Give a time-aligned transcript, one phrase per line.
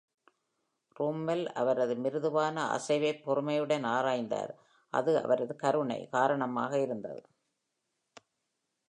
[0.95, 4.53] Brummell அவரது மிருதுவான அசைவைப் பொறுமையுடன் ஆராய்ந்தார்,
[4.93, 7.21] அது அவரது கருணை காரணமாக இருந்தது.